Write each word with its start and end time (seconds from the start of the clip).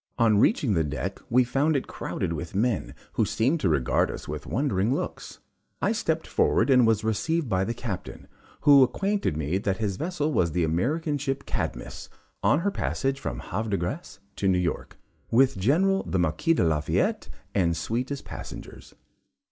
On 0.17 0.39
reaching 0.39 0.73
the 0.73 0.83
deck, 0.83 1.19
we 1.29 1.43
found 1.43 1.75
it 1.75 1.85
crowded 1.85 2.33
with 2.33 2.55
men, 2.55 2.95
who 3.13 3.23
seemed 3.23 3.59
to 3.59 3.69
regard 3.69 4.09
us 4.09 4.27
with 4.27 4.47
wondering 4.47 4.91
looks. 4.91 5.37
I 5.79 5.91
stepped 5.91 6.25
forward 6.25 6.71
and 6.71 6.87
was 6.87 7.03
received 7.03 7.47
by 7.47 7.65
the 7.65 7.75
Captain, 7.75 8.27
who 8.61 8.81
acquainted 8.81 9.37
me 9.37 9.59
that 9.59 9.77
his 9.77 9.97
vessel 9.97 10.33
was 10.33 10.53
the 10.53 10.63
American 10.63 11.19
ship 11.19 11.45
Cadmus, 11.45 12.09
on 12.41 12.61
her 12.61 12.71
passage 12.71 13.19
from 13.19 13.41
Havre 13.41 13.69
de 13.69 13.77
grace 13.77 14.17
to 14.37 14.47
New 14.47 14.57
York, 14.57 14.97
with 15.29 15.55
General 15.59 16.01
the 16.01 16.17
Marquis 16.17 16.55
de 16.55 16.63
Lafayette 16.63 17.29
and 17.53 17.77
suite 17.77 18.09
as 18.09 18.23
passengers. 18.23 18.95